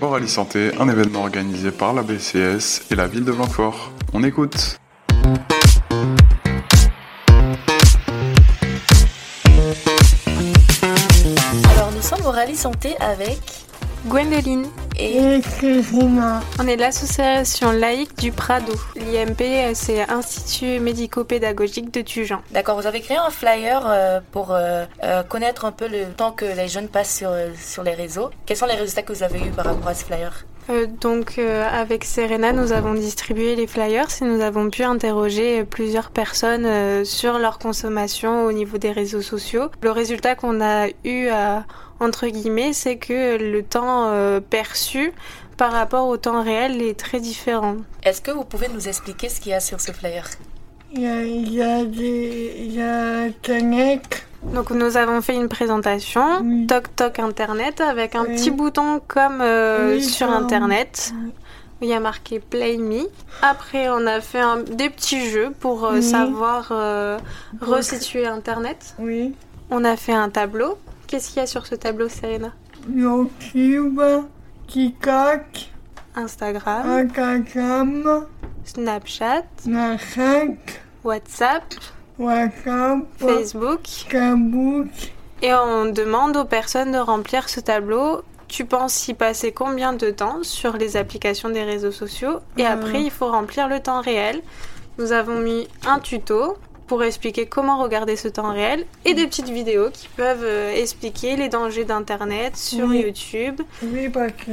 [0.00, 3.92] Oralie Santé, un événement organisé par la BCS et la ville de Blanquefort.
[4.12, 4.78] On écoute.
[11.70, 13.63] Alors nous sommes Oralie Santé avec
[14.06, 14.66] Gwendoline.
[14.98, 15.40] et
[16.58, 18.72] On est l'association laïque du Prado.
[18.96, 22.42] L'IMP, c'est Institut médico-pédagogique de Tujan.
[22.50, 26.32] d'accord, vous avez créé un flyer euh, pour euh, euh, connaître un peu le temps
[26.32, 28.30] que les jeunes passent sur, sur les réseaux.
[28.44, 30.44] Quels sont les résultats que vous avez eus par rapport à ce flyer?
[30.70, 35.64] Euh, donc, euh, avec Serena, nous avons distribué les flyers et nous avons pu interroger
[35.64, 39.70] plusieurs personnes euh, sur leur consommation au niveau des réseaux sociaux.
[39.82, 41.66] Le résultat qu'on a eu, à,
[42.00, 45.12] entre guillemets, c'est que le temps euh, perçu
[45.56, 47.76] par rapport au temps réel est très différent.
[48.02, 50.28] Est-ce que vous pouvez nous expliquer ce qu'il y a sur ce flyer?
[50.94, 52.54] Il y a, il y a des.
[52.58, 54.23] Il y a Internet.
[54.52, 56.66] Donc nous avons fait une présentation, Oui.
[56.66, 58.34] Toc Toc Internet, avec un Oui.
[58.36, 61.12] petit bouton comme euh, Oui, sur Internet.
[61.20, 61.32] Oui.
[61.82, 63.02] Il y a marqué Play Me.
[63.42, 67.18] Après, on a fait un- des petits jeux pour euh, savoir euh,
[67.60, 68.94] resituer Internet.
[68.98, 69.34] Oui.
[69.70, 70.78] On a fait un tableau.
[71.08, 72.52] Qu'est-ce qu'il y a sur ce tableau, Serena?
[72.94, 74.00] YouTube.
[74.68, 75.42] TikTok.
[76.16, 78.26] Instagram, Instagram.
[78.64, 80.46] Snapchat, Snapchat.
[81.02, 81.64] WhatsApp,
[82.18, 82.98] WhatsApp.
[83.18, 83.80] Facebook.
[83.86, 84.86] Facebook.
[85.42, 88.22] Et on demande aux personnes de remplir ce tableau.
[88.48, 92.38] Tu penses y passer combien de temps sur les applications des réseaux sociaux?
[92.56, 92.70] Et Euh.
[92.72, 94.40] après, il faut remplir le temps réel.
[94.98, 96.56] Nous avons mis un tuto
[96.86, 101.34] pour expliquer comment regarder ce temps réel et des petites vidéos qui peuvent euh, expliquer
[101.36, 103.00] les dangers d'Internet sur Oui.
[103.00, 103.60] YouTube.
[103.82, 104.52] Oui, parce que.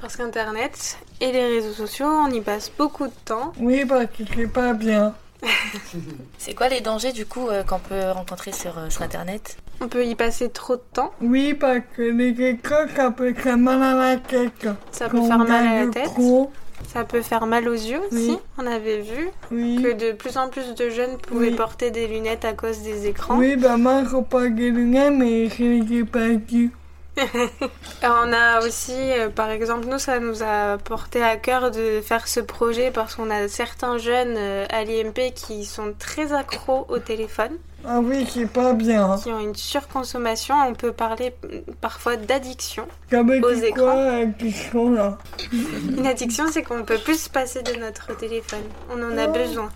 [0.00, 3.52] Parce qu'Internet et les réseaux sociaux, on y passe beaucoup de temps.
[3.58, 5.12] Oui, parce que c'est pas bien.
[6.38, 9.56] C'est quoi les dangers du coup euh, qu'on peut rencontrer sur, euh, sur Internet?
[9.80, 11.12] On peut y passer trop de temps.
[11.20, 14.68] Oui, parce que les écoles, ça peut faire mal à la tête.
[14.92, 16.04] Ça peut Quand faire mal à la tête.
[16.04, 16.50] trop.
[16.92, 18.30] Ça peut faire mal aux yeux aussi.
[18.30, 18.38] Oui.
[18.56, 19.80] On avait vu Oui.
[19.82, 21.56] que de plus en plus de jeunes pouvaient Oui.
[21.56, 23.36] porter des lunettes à cause des écrans.
[23.36, 26.66] Oui, bah moi, je pas des lunettes, mais je les ai perdues.
[26.66, 26.70] Et
[28.02, 32.26] on a aussi, euh, par exemple, nous, ça nous a porté à cœur de faire
[32.28, 36.98] ce projet parce qu'on a certains jeunes euh, à l'IMP qui sont très accros au
[36.98, 37.52] téléphone,
[37.86, 39.16] Ah oui, c'est pas bien.
[39.22, 40.54] qui ont une surconsommation.
[40.66, 42.86] On peut parler euh, parfois d'addiction.
[43.12, 43.72] Aux écrans.
[43.84, 45.18] quoi, la question, là
[45.52, 48.62] Une addiction, c'est qu'on peut plus se passer de notre téléphone.
[48.90, 49.32] On en a Oh.
[49.32, 49.70] besoin.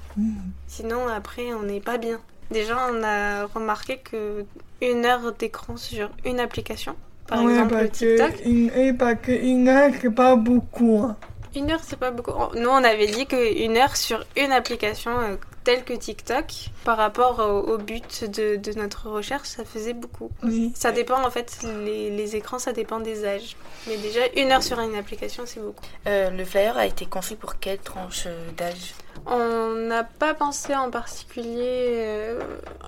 [0.68, 2.20] Sinon, après, on n'est pas bien.
[2.50, 4.44] Déjà, on a remarqué que
[4.82, 6.94] une heure d'écran sur une application,
[7.34, 11.00] par ouais, exemple parce que TikTok, une, et parce que une heure, c'est pas beaucoup.
[11.04, 11.16] hein.
[11.54, 12.32] Une heure, c'est pas beaucoup.
[12.56, 16.46] Nous, on avait dit qu'une heure sur une application euh, telle que TikTok,
[16.82, 20.30] par rapport au, au but de, de notre recherche, ça faisait beaucoup.
[20.42, 20.72] Oui.
[20.74, 23.54] Ça dépend, en fait, les, les écrans, ça dépend des âges.
[23.86, 25.84] Mais déjà, une heure sur une application, c'est beaucoup.
[26.06, 28.94] Euh, Le flyer a été conçu pour quelle tranche euh, d'âge?
[29.26, 32.40] On n'a pas pensé en particulier euh,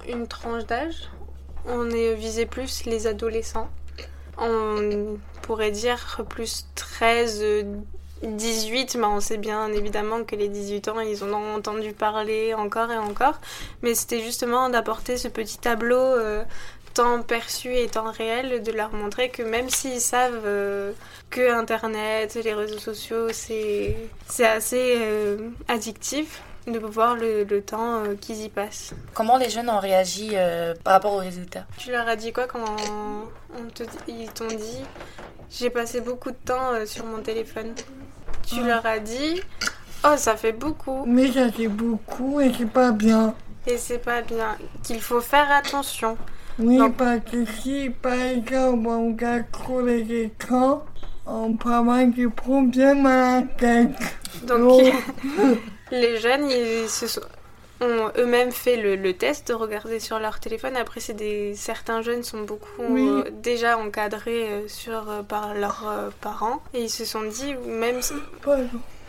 [0.08, 1.10] une tranche d'âge.
[1.66, 3.68] On est visé plus les adolescents.
[4.38, 7.62] On pourrait dire plus 13, euh,
[8.22, 12.54] 18, mais on sait bien évidemment que les 18 ans, ils en ont entendu parler
[12.54, 13.40] encore et encore.
[13.82, 16.44] Mais c'était justement d'apporter ce petit tableau euh,
[16.94, 20.92] temps perçu et temps réel, de leur montrer que même s'ils savent euh,
[21.30, 23.96] que Internet, les réseaux sociaux, c'est
[24.26, 28.94] c'est assez euh, addictif, de voir le, le temps euh, qu'ils y passent.
[29.12, 31.64] Comment les jeunes ont réagi euh, par rapport aux résultats?
[31.76, 34.82] Tu leur as dit quoi quand on te, ils t'ont dit
[35.50, 37.74] j'ai passé beaucoup de temps euh, sur mon téléphone?
[38.46, 39.42] Tu leur as dit
[40.06, 43.34] oh ça fait beaucoup Mais ça, c'est beaucoup et c'est pas bien.
[43.66, 46.16] et c'est pas bien qu'il faut faire attention.
[46.58, 46.90] Oui, Non.
[46.92, 50.84] parce que si, par exemple, on regarde trop les écrans,
[51.26, 53.90] on peut avoir des problèmes à la tête.
[54.46, 54.82] Donc.
[55.90, 57.20] les jeunes ils se sont
[57.80, 60.76] ont eux-mêmes fait le, le test de regarder sur leur téléphone.
[60.76, 63.06] Après, c'est des certains jeunes sont beaucoup Oui.
[63.06, 65.84] euh, déjà encadrés euh, sur euh, par leurs
[66.20, 68.00] parents et ils se sont dit même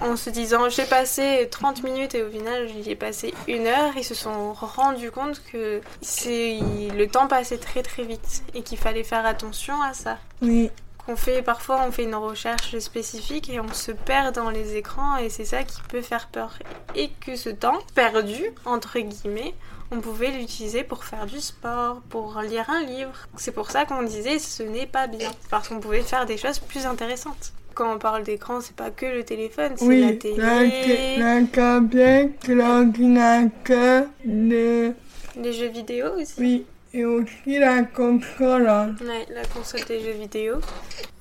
[0.01, 3.93] en se disant j'ai passé 30 minutes et au final j'y ai passé une heure,
[3.95, 6.57] ils se sont rendus compte que c'est
[6.93, 10.17] le temps passait très très vite et qu'il fallait faire attention à ça.
[10.41, 10.69] Oui,
[11.05, 15.17] Qu'on fait parfois on fait une recherche spécifique et on se perd dans les écrans
[15.17, 16.57] et c'est ça qui peut faire peur
[16.95, 19.53] et que ce temps perdu entre guillemets
[19.91, 23.27] on pouvait l'utiliser pour faire du sport, pour lire un livre.
[23.37, 26.59] C'est pour ça qu'on disait ce n'est pas bien parce qu'on pouvait faire des choses
[26.59, 27.53] plus intéressantes.
[27.73, 31.43] Quand on parle d'écran, c'est pas que le téléphone, c'est la oui, la, télé, la
[31.43, 34.93] tablette, l'ordinateur, le...
[35.35, 36.33] les jeux vidéo aussi.
[36.37, 36.65] Oui,
[36.95, 38.67] et aussi la console.
[38.67, 38.95] hein.
[39.01, 40.55] Ouais, la console des jeux vidéo.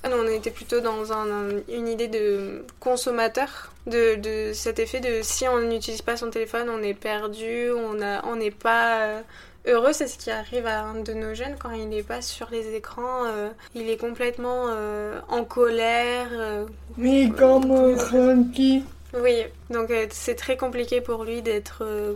[0.03, 4.99] Ah non, on était plutôt dans un- une idée de consommateur, de, de cet effet
[5.01, 9.21] de si on n'utilise pas son téléphone, on est perdu, on n'est pas euh,
[9.67, 9.91] heureux.
[9.93, 12.73] C'est ce qui arrive à un de nos jeunes quand il n'est pas sur les
[12.75, 13.25] écrans.
[13.25, 16.29] euh, il est complètement euh, en colère.
[16.31, 16.65] euh,
[16.97, 22.15] Mais comme ressenti, oui, donc euh, c'est très compliqué pour lui d'être, euh,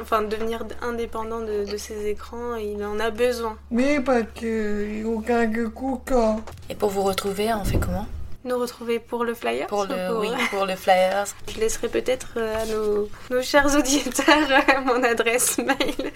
[0.00, 2.56] enfin, de devenir indépendant de, de ses écrans.
[2.56, 3.56] Il en a besoin.
[3.70, 5.04] mais parce qu'il
[5.74, 6.40] coups quand.
[6.68, 8.06] Et pour vous retrouver, on fait comment?
[8.44, 9.66] Nous retrouver pour le flyer.
[9.66, 11.26] Pour le, oui, pour le flyers.
[11.52, 16.12] Je laisserai peut-être euh, à nos, nos chers auditeurs euh, mon adresse mail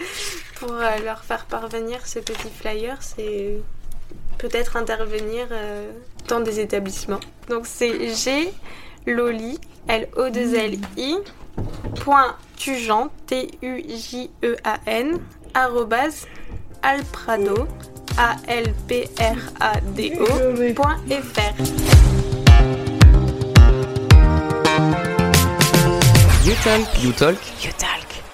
[0.60, 2.96] pour euh, leur faire parvenir ce petit flyer.
[3.00, 3.58] C'est
[4.38, 5.90] peut-être intervenir euh,
[6.28, 7.20] dans des établissements.
[7.48, 8.52] Donc c'est G
[9.06, 9.58] Loli
[9.88, 11.18] L O 2 L I
[12.04, 15.20] point tujean T U J E A N
[15.54, 16.26] arrobase
[16.82, 17.66] alprado
[18.18, 21.52] A L P R A D O Je vais- point fr.
[26.44, 27.02] You Talk.
[27.02, 27.38] You Talk.
[27.64, 28.01] You talk.